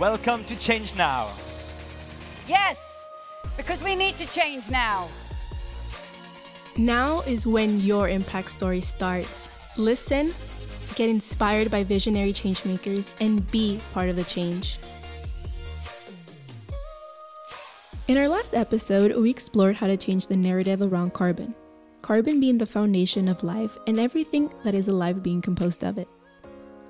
[0.00, 1.30] Welcome to Change Now.
[2.48, 3.06] Yes,
[3.58, 5.10] because we need to change now.
[6.78, 9.46] Now is when your impact story starts.
[9.76, 10.32] Listen,
[10.94, 14.78] get inspired by visionary changemakers, and be part of the change.
[18.08, 21.54] In our last episode, we explored how to change the narrative around carbon.
[22.00, 26.08] Carbon being the foundation of life and everything that is alive being composed of it.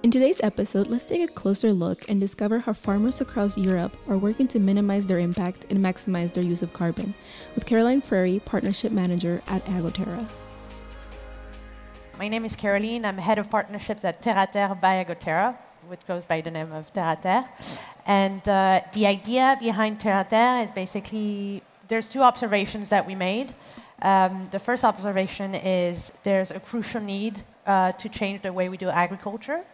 [0.02, 4.16] In today's episode, let's take a closer look and discover how farmers across Europe are
[4.16, 7.12] working to minimize their impact and maximize their use of carbon,
[7.54, 10.26] with Caroline Frery, Partnership Manager at Agoterra.
[12.18, 13.04] My name is Caroline.
[13.04, 17.46] I'm head of partnerships at TerraTerre by Agoterra, which goes by the name of TerraTerre.
[18.06, 23.54] And uh, the idea behind TerraTerre is basically there's two observations that we made.
[24.02, 28.76] Um, the first observation is there's a crucial need uh, to change the way we
[28.76, 29.64] do agriculture.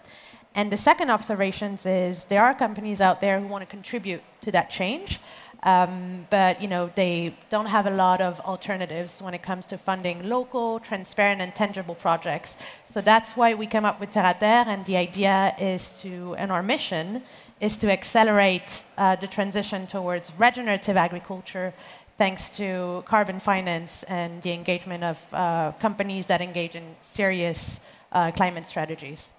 [0.54, 4.50] And the second observation is there are companies out there who want to contribute to
[4.52, 5.20] that change,
[5.62, 9.76] um, but you know they don't have a lot of alternatives when it comes to
[9.76, 12.56] funding local, transparent, and tangible projects.
[12.92, 16.50] So that's why we came up with Terra TerraTerre, and the idea is to, and
[16.50, 17.22] our mission
[17.60, 21.74] is to accelerate uh, the transition towards regenerative agriculture
[22.18, 27.80] thanks to carbon finance and the engagement of uh, companies that engage in serious
[28.12, 29.30] uh, climate strategies.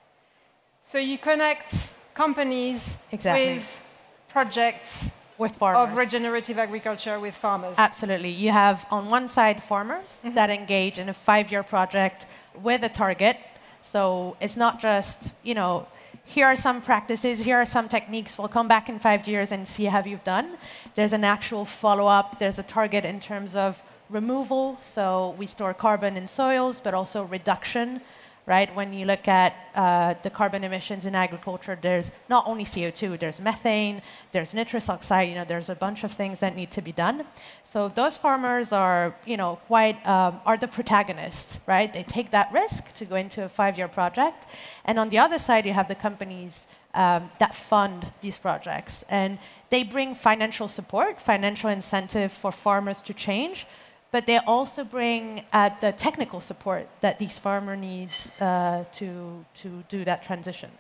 [0.83, 3.55] So you connect companies exactly.
[3.55, 3.81] with
[4.29, 5.91] projects with farmers.
[5.91, 7.75] of regenerative agriculture with farmers.
[7.77, 8.29] Absolutely.
[8.29, 10.35] You have on one side farmers mm-hmm.
[10.35, 12.25] that engage in a five-year project
[12.61, 13.37] with a target.
[13.83, 15.87] So it's not just, you know,
[16.27, 19.65] here are some practices, here are some techniques, we'll come back in five years and
[19.65, 20.57] see how you've done.
[20.93, 25.73] There's an actual follow up, there's a target in terms of removal, so we store
[25.73, 28.01] carbon in soils, but also reduction
[28.47, 28.73] right?
[28.73, 33.41] When you look at uh, the carbon emissions in agriculture, there's not only CO2, there's
[33.41, 36.93] methane, there's nitrous oxide, you know, there's a bunch of things that need to be
[36.93, 37.25] done.
[37.65, 41.91] So those farmers are, you know, quite, um, are the protagonists, right?
[41.91, 44.45] They take that risk to go into a five-year project.
[44.85, 49.03] And on the other side, you have the companies um, that fund these projects.
[49.09, 53.67] And they bring financial support, financial incentive for farmers to change,
[54.11, 59.83] but they also bring uh, the technical support that these farmer needs uh, to, to
[59.89, 60.71] do that transition.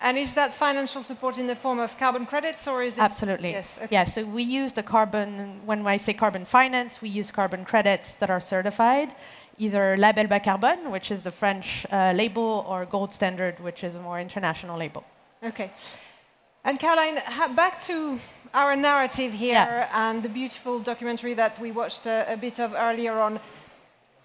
[0.00, 3.00] And is that financial support in the form of carbon credits or is it?
[3.00, 3.52] Absolutely.
[3.52, 3.78] Yes.
[3.78, 3.88] Okay.
[3.90, 8.12] Yeah, so we use the carbon, when I say carbon finance, we use carbon credits
[8.14, 9.14] that are certified,
[9.58, 13.94] either Label Bas Carbone, which is the French uh, label, or Gold Standard, which is
[13.96, 15.02] a more international label.
[15.42, 15.70] Okay.
[16.66, 17.22] And Caroline,
[17.54, 18.18] back to
[18.52, 20.08] our narrative here yeah.
[20.08, 23.38] and the beautiful documentary that we watched a, a, bit of earlier on.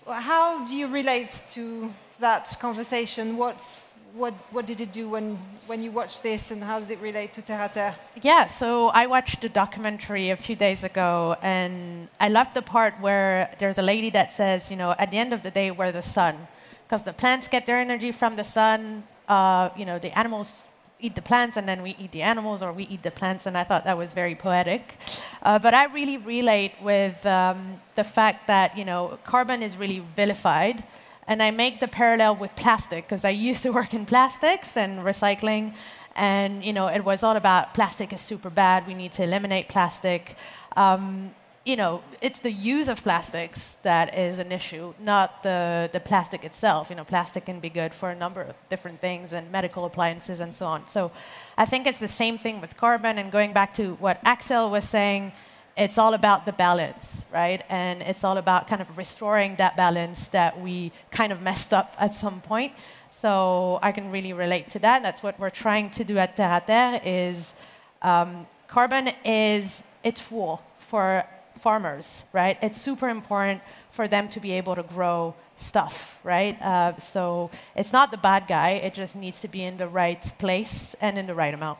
[0.08, 3.38] How do you relate to that conversation?
[3.38, 3.78] What,
[4.16, 5.38] what, what did it do when,
[5.68, 7.94] when you watched this, and how does it relate to TerraTerre?
[8.24, 12.96] Yeah, so I watched the documentary a few days ago, and I loved the part
[13.00, 15.92] where there's a lady that says, you know, at the end of the day, we're
[15.92, 16.48] the sun.
[16.88, 20.64] Because the plants get their energy from the sun, uh, you know, the animals
[21.02, 23.58] eat the plants and then we eat the animals or we eat the plants, and
[23.58, 24.98] I thought that was very poetic.
[25.44, 30.04] Uh, but I really relate with um, the fact that you know carbon is really
[30.16, 30.84] vilified,
[31.28, 35.00] and I make the parallel with plastic because I used to work in plastics and
[35.00, 35.74] recycling,
[36.16, 38.88] and you know it was all about plastic is super bad.
[38.88, 40.36] We need to eliminate plastic.
[40.78, 41.34] Um,
[41.64, 46.44] you know, it's the use of plastics that is an issue, not the, the plastic
[46.44, 46.90] itself.
[46.90, 50.40] You know, plastic can be good for a number of different things and medical appliances
[50.40, 50.88] and so on.
[50.88, 51.12] So
[51.58, 53.20] I think it's the same thing with carbon.
[53.20, 55.34] And going back to what Axel was saying,
[55.78, 57.64] it's all about the balance, right?
[57.70, 61.96] And it's all about kind of restoring that balance that we kind of messed up
[62.00, 62.74] at some point.
[63.12, 65.04] So I can really relate to that.
[65.04, 67.54] That's what we're trying to do at TerraTerre is
[68.02, 71.24] um, carbon is a tool for
[71.62, 72.58] farmers, right?
[72.62, 73.62] It's super important
[73.92, 76.60] for them to be able to grow stuff, right?
[76.62, 80.24] Uh, so it's not the bad guy, it just needs to be in the right
[80.38, 81.80] place and in the right amount.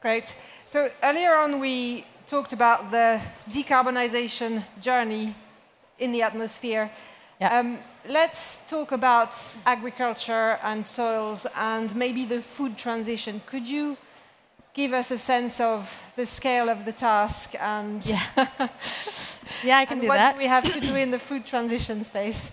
[0.00, 0.36] Great.
[0.66, 3.20] So earlier on, we talked about the
[3.50, 5.34] decarbonization journey
[5.98, 6.90] in the atmosphere.
[7.40, 7.58] Yeah.
[7.58, 9.34] Um, let's talk about
[9.66, 13.40] agriculture and soils and maybe the food transition.
[13.46, 13.96] Could you
[14.74, 18.22] give us a sense of the scale of the task and yeah,
[19.64, 20.34] yeah, I can do what that.
[20.34, 22.50] What we have to do in the food transition space.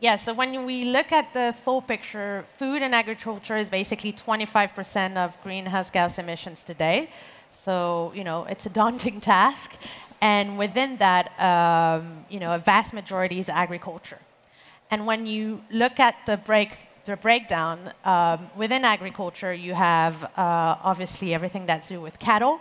[0.00, 5.16] Yeah, so when we look at the full picture, food and agriculture is basically 25%
[5.16, 7.10] of greenhouse gas emissions today.
[7.50, 9.72] So, you know, it's a daunting task.
[10.20, 14.20] And within that, um, you know, a vast majority is agriculture.
[14.90, 20.76] And when you look at the break the breakdown, um, within agriculture, you have uh,
[20.82, 22.60] obviously everything that's to do with cattle,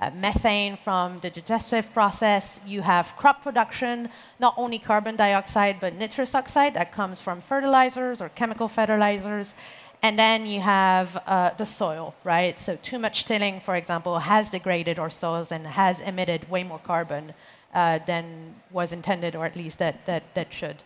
[0.00, 2.58] uh, methane from the digestive process.
[2.66, 4.08] You have crop production,
[4.40, 9.54] not only carbon dioxide, but nitrous oxide that comes from fertilizers or chemical fertilizers.
[10.00, 12.58] And then you have uh, the soil, right?
[12.58, 16.80] So, too much tilling, for example, has degraded our soils and has emitted way more
[16.80, 17.34] carbon
[17.74, 20.78] uh, than was intended, or at least that, that, that should.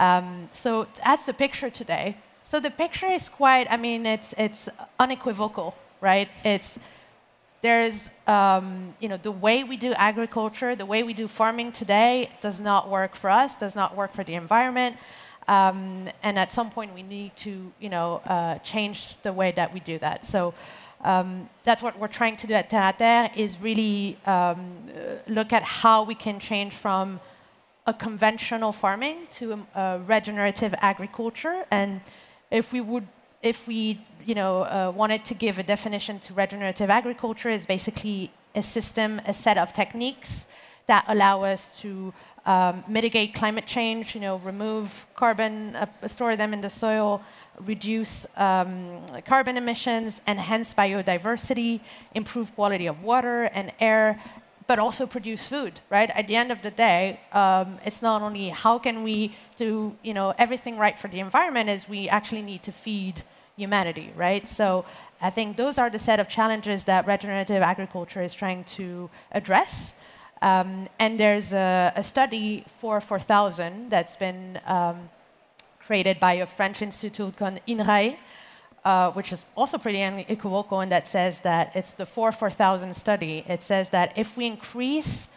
[0.00, 2.16] Um, so, that's the picture today.
[2.54, 4.68] So, the picture is quite, I mean, it's, it's
[5.00, 6.28] unequivocal, right?
[6.44, 6.78] It's
[7.62, 12.30] there's um, you know the way we do agriculture the way we do farming today
[12.40, 14.96] does not work for us does not work for the environment.
[15.48, 19.74] Um, and at some point we need to you know uh, change the way that
[19.74, 20.24] we do that.
[20.24, 20.54] So
[21.02, 24.60] um, that's what we're trying to do at Terre à Terre is really um,
[25.26, 27.18] look at how we can change from
[27.84, 31.64] a conventional farming to a, a regenerative agriculture.
[31.72, 32.00] And
[32.54, 33.06] if we would
[33.42, 38.32] if we you know, uh, wanted to give a definition to regenerative agriculture, is basically
[38.54, 40.46] a system, a set of techniques
[40.86, 42.12] that allow us to
[42.46, 47.22] um, mitigate climate change, you know, remove carbon, uh, store them in the soil,
[47.60, 51.80] reduce um, carbon emissions, enhance biodiversity,
[52.14, 54.20] improve quality of water and air,
[54.66, 56.10] but also produce food, right?
[56.10, 60.14] At the end of the day, um, it's not only how can we do, you
[60.14, 63.22] know, everything right for the environment, is we actually need to feed
[63.56, 64.48] humanity, right?
[64.48, 64.84] So
[65.20, 69.94] I think those are the set of challenges that regenerative agriculture is trying to address.
[70.42, 75.08] Um, and there's a, a, study for 4000 that's been um,
[75.86, 78.18] created by a French institute called INRAE,
[78.84, 83.44] uh, which is also pretty unequivocal, and that says that it's the 4 4000 study.
[83.48, 85.28] It says that if we increase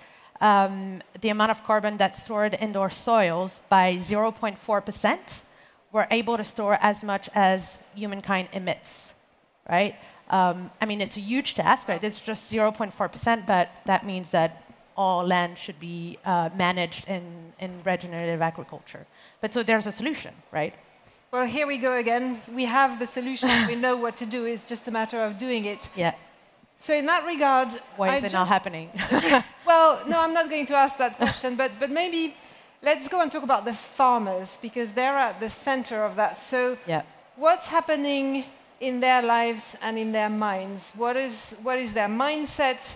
[0.42, 5.44] um, the amount of carbon that's stored in our soils by 0.4 percent,
[5.92, 9.14] we're able to store as much as humankind emits,
[9.70, 9.96] right?
[10.30, 12.04] Um, I mean, it's a huge task, right?
[12.04, 14.64] It's just 0.4%, but that means that
[14.98, 19.06] all land should be uh, managed in, in regenerative agriculture.
[19.40, 20.74] But so there's a solution, right?
[21.32, 22.42] Well, here we go again.
[22.54, 23.50] We have the solution.
[23.68, 24.46] we know what to do.
[24.46, 25.90] It's just a matter of doing it.
[25.96, 26.14] Yeah.
[26.80, 28.92] So in that regard, why is I it just, not happening?
[29.66, 32.36] well, no, I'm not going to ask that question, but but maybe
[32.82, 36.40] let's go and talk about the farmers because they're at the center of that.
[36.40, 37.02] So, yeah.
[37.36, 38.46] what's happening
[38.80, 40.92] in their lives and in their minds?
[40.96, 42.96] What is, what is their mindset?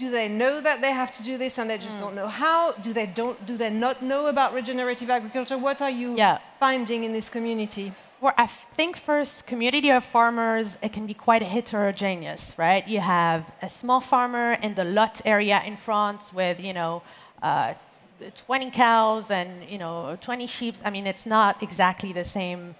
[0.00, 2.00] Do they know that they have to do this and they just mm.
[2.00, 2.72] don't know how?
[2.86, 5.58] Do they, don't, do they not know about regenerative agriculture?
[5.58, 6.38] What are you yeah.
[6.58, 7.92] finding in this community?
[8.22, 12.86] Well, I think first, community of farmers, it can be quite heterogeneous, right?
[12.88, 17.02] You have a small farmer in the Lot area in France with, you know,
[17.42, 17.74] uh,
[18.46, 22.74] 20 cows and you know 20 sheep i mean it's not exactly the same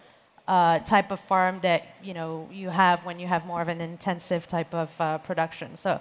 [0.51, 3.81] uh, type of farm that you know you have when you have more of an
[3.81, 5.77] intensive type of uh, production.
[5.77, 6.01] So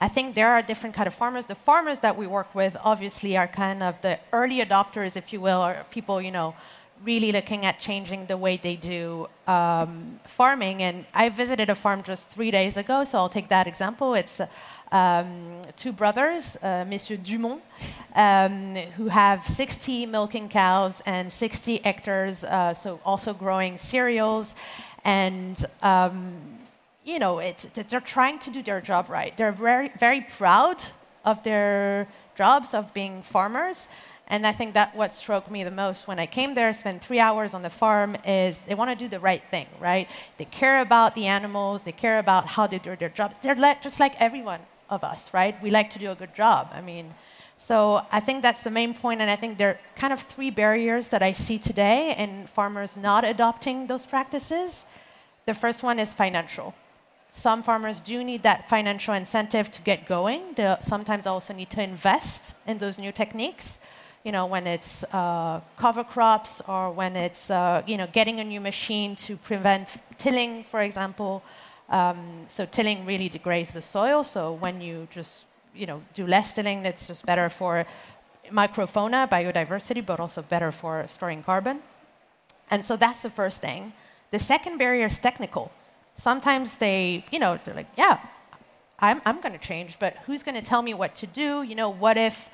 [0.00, 1.44] i think there are different kind of farmers.
[1.46, 5.40] The farmers that we work with obviously are kind of the early adopters if you
[5.48, 6.54] will or people you know
[7.04, 10.82] really looking at changing the way they do um, farming.
[10.82, 14.14] And I visited a farm just three days ago, so I'll take that example.
[14.14, 14.40] It's
[14.90, 17.62] um, two brothers, uh, Monsieur Dumont,
[18.14, 24.54] um, who have 60 milking cows and 60 hectares, uh, so also growing cereals.
[25.04, 26.58] And um,
[27.04, 27.40] you know,
[27.88, 29.34] they're trying to do their job right.
[29.36, 30.82] They're very, very proud
[31.24, 33.88] of their jobs of being farmers
[34.28, 37.18] and I think that what struck me the most when I came there, spent three
[37.18, 40.06] hours on the farm, is they want to do the right thing, right?
[40.36, 43.34] They care about the animals, they care about how they do their job.
[43.42, 45.60] They're just like everyone of us, right?
[45.62, 46.68] We like to do a good job.
[46.72, 47.14] I mean,
[47.56, 50.50] so I think that's the main point, and I think there are kind of three
[50.50, 54.84] barriers that I see today in farmers not adopting those practices.
[55.46, 56.74] The first one is financial.
[57.30, 60.54] Some farmers do need that financial incentive to get going.
[60.56, 63.78] They sometimes also need to invest in those new techniques
[64.24, 68.44] you know, when it's uh, cover crops or when it's, uh, you know, getting a
[68.44, 71.42] new machine to prevent tilling, for example.
[71.88, 74.24] Um, so tilling really degrades the soil.
[74.24, 75.44] So when you just,
[75.74, 77.86] you know, do less tilling, it's just better for
[78.50, 81.80] microfauna, biodiversity, but also better for storing carbon.
[82.70, 83.92] And so that's the first thing.
[84.30, 85.72] The second barrier is technical.
[86.16, 88.18] Sometimes they, you know, they're like, yeah,
[88.98, 91.62] I'm, I'm going to change, but who's going to tell me what to do?
[91.62, 92.50] You know, what if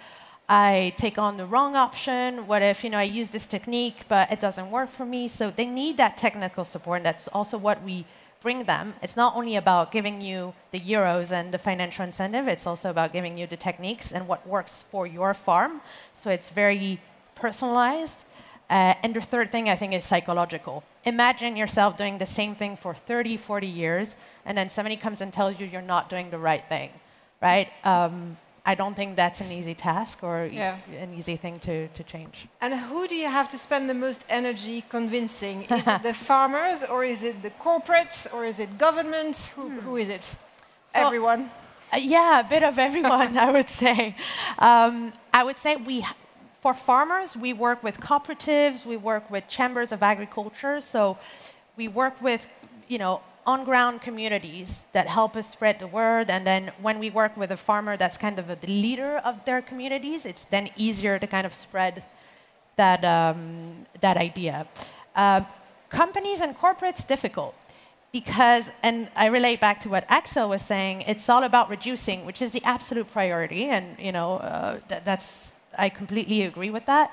[0.48, 2.46] I take on the wrong option?
[2.46, 5.28] What if you know I use this technique but it doesn't work for me?
[5.28, 6.98] So they need that technical support.
[6.98, 8.04] And that's also what we
[8.42, 8.92] bring them.
[9.00, 12.46] It's not only about giving you the euros and the financial incentive.
[12.46, 15.80] It's also about giving you the techniques and what works for your farm.
[16.20, 17.00] So it's very
[17.34, 18.24] personalized.
[18.68, 20.84] Uh, and the third thing I think is psychological.
[21.04, 25.32] Imagine yourself doing the same thing for 30, 40 years, and then somebody comes and
[25.32, 26.90] tells you you're not doing the right thing,
[27.42, 27.68] right?
[27.84, 30.78] Um, I don't think that's an easy task or yeah.
[30.98, 32.48] an easy thing to, to change.
[32.62, 35.64] And who do you have to spend the most energy convincing?
[35.70, 39.36] Is it the farmers, or is it the corporates, or is it government?
[39.56, 39.80] Who, hmm.
[39.80, 40.24] who is it?
[40.24, 40.36] So,
[40.94, 41.50] Everyone?
[41.92, 44.16] Uh, yeah, a bit of everyone, I would say.
[44.58, 46.06] Um, I would say we
[46.64, 50.80] for farmers, we work with cooperatives, we work with chambers of agriculture.
[50.80, 51.18] So
[51.76, 52.46] we work with,
[52.88, 56.30] you know, on-ground communities that help us spread the word.
[56.30, 59.44] And then when we work with a farmer that's kind of a, the leader of
[59.44, 62.04] their communities, it's then easier to kind of spread
[62.76, 64.66] that, um, that idea.
[65.14, 65.42] Uh,
[65.90, 67.54] companies and corporates, difficult.
[68.12, 72.40] Because, and I relate back to what Axel was saying, it's all about reducing, which
[72.40, 73.64] is the absolute priority.
[73.64, 77.12] And, you know, uh, th- that's I completely agree with that.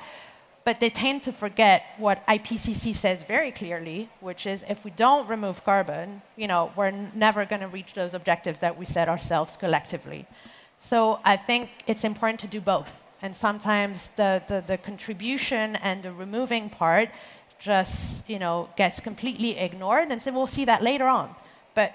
[0.71, 5.27] But they tend to forget what IPCC says very clearly, which is if we don't
[5.27, 9.57] remove carbon, you know, we're never going to reach those objectives that we set ourselves
[9.57, 10.25] collectively.
[10.79, 13.03] So I think it's important to do both.
[13.21, 17.09] And sometimes the, the, the contribution and the removing part
[17.59, 21.35] just, you know, gets completely ignored and say, we'll see that later on.
[21.75, 21.91] But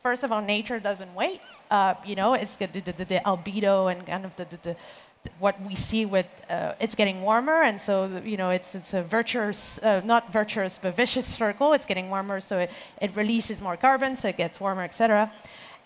[0.00, 1.40] first of all, nature doesn't wait.
[1.72, 4.76] Uh, you know, it's the, the, the, the, albedo and kind of the, the,
[5.38, 9.02] what we see with uh, it's getting warmer, and so you know it's it's a
[9.02, 11.72] virtuous, uh, not virtuous, but vicious circle.
[11.72, 15.32] It's getting warmer, so it, it releases more carbon, so it gets warmer, etc.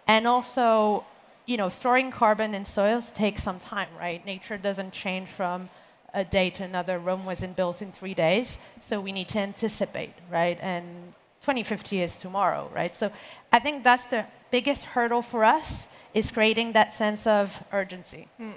[0.06, 1.04] And also,
[1.46, 4.24] you know, storing carbon in soils takes some time, right?
[4.24, 5.68] Nature doesn't change from
[6.14, 6.98] a day to another.
[6.98, 10.58] Rome wasn't built in three days, so we need to anticipate, right?
[10.62, 11.12] And
[11.42, 12.96] 2050 is tomorrow, right?
[12.96, 13.10] So
[13.52, 18.28] I think that's the biggest hurdle for us is creating that sense of urgency.
[18.38, 18.52] Hmm.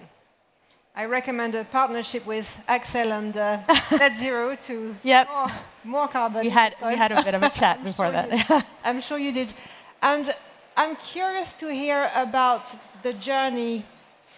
[1.00, 5.30] I recommend a partnership with Axel and uh, Net Zero to yep.
[5.30, 5.52] more,
[5.86, 6.42] more carbon.
[6.42, 8.66] We had, we had a bit of a chat before sure that.
[8.84, 9.54] I'm sure you did.
[10.02, 10.36] And
[10.76, 12.66] I'm curious to hear about
[13.02, 13.86] the journey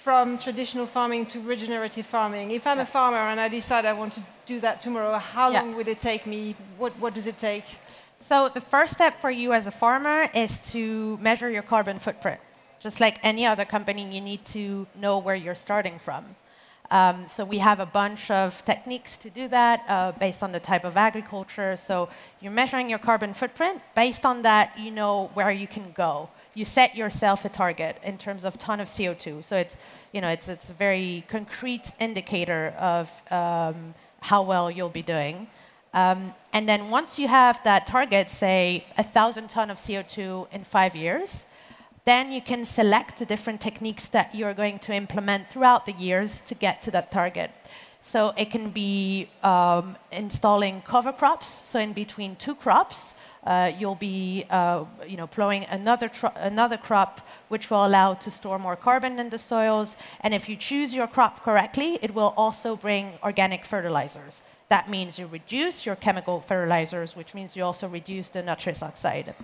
[0.03, 2.51] from traditional farming to regenerative farming.
[2.51, 2.84] If I'm yeah.
[2.84, 5.62] a farmer and I decide I want to do that tomorrow, how yeah.
[5.62, 6.56] long would it take me?
[6.77, 7.65] What, what does it take?
[8.20, 12.39] So, the first step for you as a farmer is to measure your carbon footprint.
[12.80, 16.36] Just like any other company, you need to know where you're starting from.
[16.91, 20.60] Um, so we have a bunch of techniques to do that uh, based on the
[20.60, 21.77] type of agriculture.
[21.77, 22.10] So
[22.41, 23.81] you're measuring your carbon footprint.
[23.95, 26.29] Based on that, you know where you can go.
[26.53, 29.41] You set yourself a target in terms of ton of CO2.
[29.45, 29.77] So it's,
[30.12, 35.48] you know, it's, it's a very concrete indicator of um, how well you'll be doing.
[35.93, 40.65] Um, and then once you have that target, say a thousand ton of CO2 in
[40.65, 41.45] five years,
[42.05, 46.41] then you can select the different techniques that you're going to implement throughout the years
[46.48, 47.51] to get to that target.
[48.01, 51.62] So it can be um, installing cover crops.
[51.65, 57.27] So in between two crops, uh, you'll be uh, you know, plowing another, another crop,
[57.50, 59.96] which will allow to store more carbon in the soils.
[60.22, 64.41] And if you choose your crop correctly, it will also bring organic fertilizers.
[64.72, 69.36] That means you reduce your chemical fertilizers, which means you also reduce the nitrous oxide.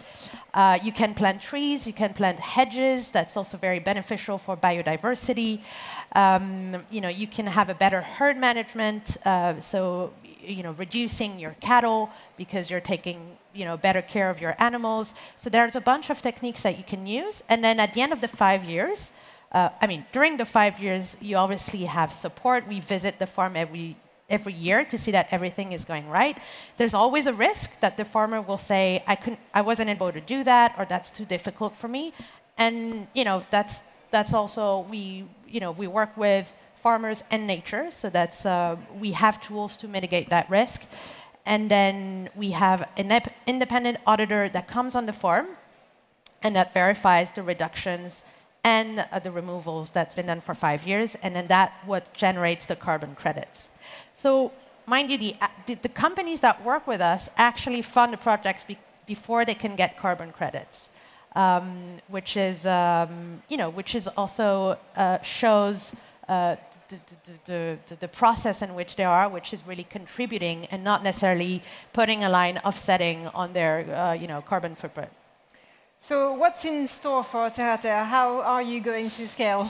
[0.54, 3.12] Uh, you can plant trees, you can plant hedges.
[3.12, 5.64] That's also very beneficial for biodiversity.
[6.14, 9.18] Um, you know, you can have a better herd management.
[9.26, 13.20] Uh, so, you know, reducing your cattle because you're taking
[13.54, 15.14] you know better care of your animals.
[15.38, 18.14] So there's a bunch of techniques that you can use, and then at the end
[18.14, 19.12] of the five years.
[19.50, 22.68] Uh, I mean, during the five years, you obviously have support.
[22.68, 23.96] We visit the farm every
[24.30, 26.38] every year to see that everything is going right.
[26.78, 30.22] There's always a risk that the farmer will say, I, couldn't, I wasn't able to
[30.22, 32.14] do that, or that's too difficult for me.
[32.58, 37.90] And you know, that's, that's also, we, you know, we work with farmers and nature,
[37.92, 40.82] so that's, uh, we have tools to mitigate that risk.
[41.46, 45.48] And then we have an independent auditor that comes on the farm
[46.44, 48.22] and that verifies the reductions
[48.68, 52.66] and uh, the removals that's been done for five years, and then that what generates
[52.72, 53.58] the carbon credits.
[54.24, 54.30] So,
[54.94, 55.34] mind you, the,
[55.68, 58.78] the, the companies that work with us actually fund the projects be,
[59.16, 60.90] before they can get carbon credits,
[61.44, 61.68] um,
[62.16, 65.78] which is, um, you know, which is also uh, shows
[66.28, 66.56] uh,
[66.90, 66.98] the,
[67.50, 71.64] the, the, the, process in which they are, which is really contributing and not necessarily
[71.94, 75.12] putting a line offsetting on their, uh, you know, carbon footprint.
[76.00, 78.06] So, what's in store for Terra Terra?
[78.06, 79.70] How are you going to scale?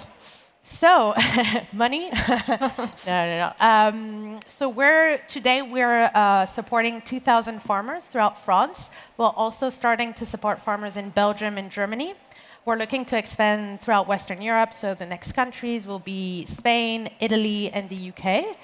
[0.63, 1.15] So,
[1.73, 2.09] money?
[2.47, 3.53] no, no, no.
[3.59, 8.89] Um, so we're today we're uh, supporting 2,000 farmers throughout France.
[9.17, 12.13] We're also starting to support farmers in Belgium and Germany.
[12.65, 14.73] We're looking to expand throughout Western Europe.
[14.73, 18.57] So the next countries will be Spain, Italy, and the UK.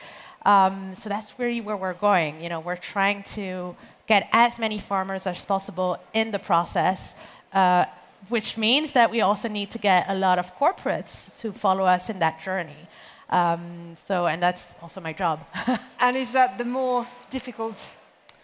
[0.46, 2.42] Um, so that's really where we're going.
[2.42, 3.76] You know, we're trying to
[4.08, 7.16] get as many farmers as possible in the process,
[7.54, 7.86] uh,
[8.30, 12.10] which means that we also need to get a lot of corporates to follow us
[12.10, 12.88] in that journey.
[13.30, 15.40] Um, so, and that's also my job.
[16.00, 17.90] and is that the more difficult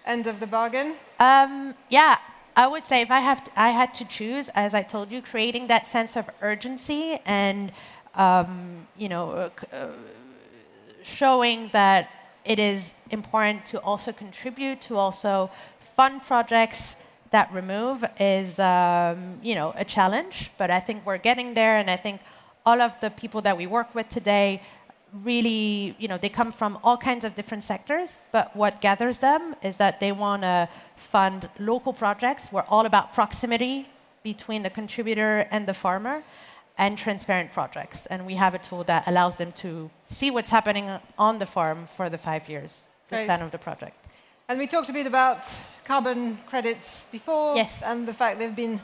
[0.06, 0.96] end of the bargain?
[1.20, 2.18] Um, yeah,
[2.56, 5.22] I would say if I have to, I had to choose, as I told you,
[5.22, 7.72] creating that sense of urgency and
[8.16, 9.88] um, you know, uh, uh,
[11.04, 12.10] showing that
[12.44, 15.52] it is important to also contribute to also
[15.94, 16.96] fund projects
[17.32, 20.52] that remove is um, you know a challenge.
[20.58, 22.22] But I think we're getting there, and I think
[22.66, 24.62] all of the people that we work with today
[25.24, 29.56] really, you know, they come from all kinds of different sectors, but what gathers them
[29.64, 32.52] is that they want to fund local projects.
[32.52, 33.88] We're all about proximity
[34.24, 36.24] between the contributor and the farmer
[36.78, 38.06] and transparent projects.
[38.06, 41.88] And we have a tool that allows them to see what's happening on the farm
[41.96, 43.98] for the five years, the span of the project.
[44.48, 45.46] And we talked a bit about
[45.90, 47.82] carbon credits before yes.
[47.84, 48.80] and the fact they've been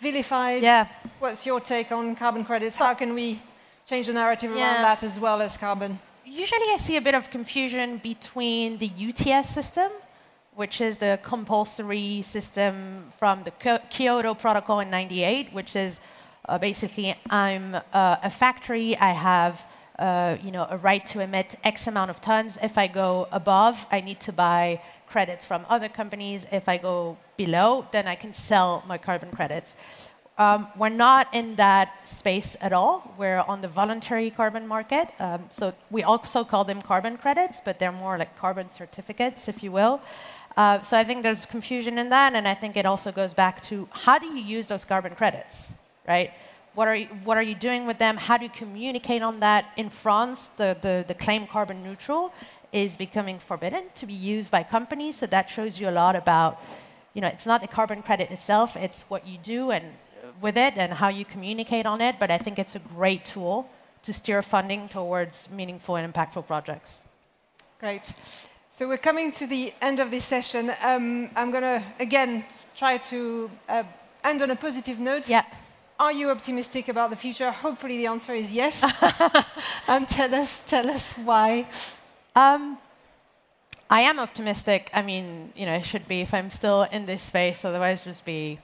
[0.00, 0.62] vilified.
[0.62, 0.88] Yeah.
[1.18, 2.76] What's your take on carbon credits?
[2.76, 3.42] How can we
[3.90, 4.58] change the narrative yeah.
[4.58, 5.98] around that as well as carbon?
[6.24, 9.90] Usually I see a bit of confusion between the UTS system,
[10.54, 12.74] which is the compulsory system
[13.18, 13.52] from the
[13.90, 16.00] Kyoto Protocol in 98, which is
[16.48, 19.54] uh, basically I'm uh, a factory, I have
[20.42, 22.58] you know, a right to emit X amount of tons.
[22.62, 26.46] If I go above, I need to buy credits from other companies.
[26.52, 29.74] If I go below, then I can sell my carbon credits.
[30.38, 33.14] Um, we're not in that space at all.
[33.16, 35.08] We're on the voluntary carbon market.
[35.18, 39.62] Um, so we also call them carbon credits, but they're more like carbon certificates, if
[39.62, 40.02] you will.
[40.56, 43.62] Uh, so I think there's confusion in that, and I think it also goes back
[43.64, 45.72] to how do you use those carbon credits,
[46.06, 46.32] right?
[46.76, 48.18] What are you, what are you doing with them?
[48.18, 49.64] How do you communicate on that?
[49.78, 52.34] In France, the, the, the claim carbon neutral
[52.70, 55.16] is becoming forbidden to be used by companies.
[55.16, 56.60] So that shows you a lot about,
[57.14, 59.86] you know, it's not the carbon credit itself, it's what you do and
[60.42, 63.70] with it and how you communicate on it, but I think it's a great tool
[64.02, 67.02] to steer funding towards meaningful and impactful projects.
[67.80, 68.12] Great.
[68.70, 70.70] So we're coming to the end of this session.
[70.82, 73.84] Um, I'm going to, again, try to uh,
[74.22, 75.26] end on a positive note.
[75.26, 75.44] Yeah.
[75.98, 77.50] Are you optimistic about the future?
[77.50, 78.84] Hopefully the answer is yes.
[79.88, 81.66] and tell us, tell us why.
[82.34, 82.76] Um,
[83.88, 84.90] I am optimistic.
[84.92, 88.26] I mean, you know, it should be if I'm still in this space, otherwise just
[88.26, 88.58] be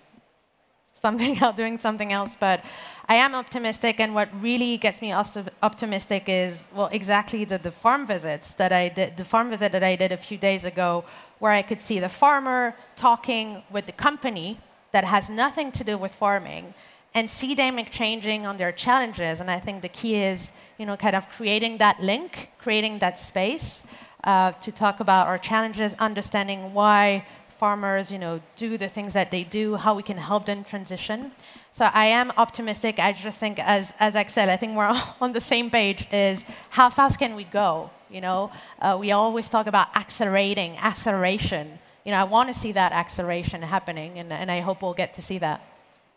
[0.93, 2.37] something else, doing something else.
[2.39, 2.67] But
[3.09, 8.07] I am optimistic, and what really gets me optimistic is well, exactly the, the farm
[8.07, 11.07] visits that I did, the farm visit that I did a few days ago,
[11.39, 15.97] where I could see the farmer talking with the company that has nothing to do
[15.97, 16.75] with farming
[17.15, 19.41] and see them exchanging on their challenges.
[19.41, 23.19] And I think the key is, you know, kind of creating that link, creating that
[23.19, 23.85] space
[24.25, 27.27] uh, to talk about our challenges, understanding why
[27.59, 31.33] farmers, you know, do the things that they do, how we can help them transition.
[31.73, 32.99] So I am optimistic.
[32.99, 36.07] I just think, as as Axel, I think we're on the same page.
[36.13, 37.91] Is how fast can we go?
[38.11, 41.79] You know, uh, we always talk about accelerating, acceleration.
[42.05, 45.15] You know, I want to see that acceleration happening, and, and I hope we'll get
[45.15, 45.72] to see that.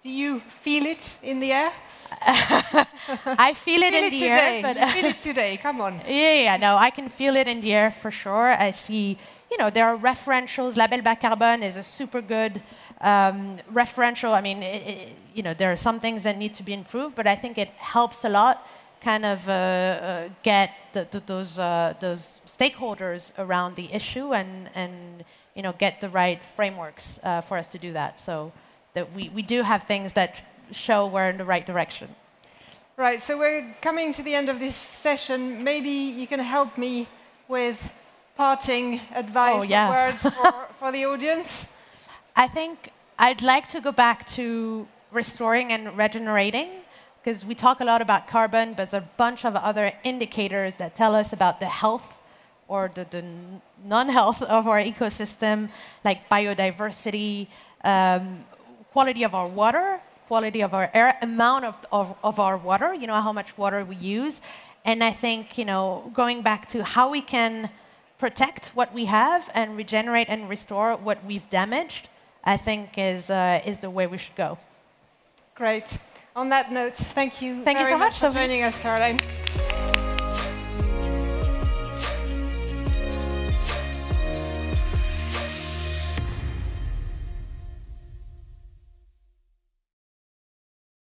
[0.06, 1.72] Do you feel it in the air?
[2.22, 4.56] I feel it feel in it the today.
[4.58, 4.62] air.
[4.62, 5.58] But I feel it today.
[5.58, 6.00] Come on.
[6.08, 8.50] Yeah, yeah, no, I can feel it in the air for sure.
[8.54, 9.18] I see
[9.50, 10.78] you know, there are referentials.
[10.78, 12.62] Label bas carbone is a super good
[13.02, 14.32] um, referential.
[14.34, 17.16] I mean, it, it, you know, there are some things that need to be improved,
[17.16, 18.64] but I think it helps a lot
[19.02, 24.70] kind of uh, uh, get the, the, those, uh, those stakeholders around the issue and,
[24.76, 28.20] and you know, get the right frameworks uh, for us to do that.
[28.20, 28.52] So
[28.96, 32.10] that we, we do have things that show we're in the right direction.
[32.98, 35.64] Right, so we're coming to the end of this session.
[35.64, 37.08] Maybe you can help me
[37.48, 37.90] with
[38.36, 39.90] parting advice oh, yeah.
[39.90, 41.66] words for, for the audience?
[42.36, 46.70] I think I'd like to go back to restoring and regenerating
[47.24, 50.96] because we talk a lot about carbon, but there's a bunch of other indicators that
[50.96, 52.22] tell us about the health
[52.68, 53.24] or the, the
[53.84, 55.70] non-health of our ecosystem,
[56.04, 57.48] like biodiversity,
[57.84, 58.46] um,
[58.96, 63.08] quality of our water, quality of our air, amount of, of, of our water, you
[63.08, 64.40] know, how much water we use.
[64.86, 67.70] And I think, you know, going back to how we can
[68.18, 72.08] protect what we have and regenerate and restore what we've damaged,
[72.54, 74.58] I think is, uh, is the way we should go.
[75.56, 75.98] Great.
[76.34, 79.20] On that note, thank you thank very you so much, much for joining us, Caroline.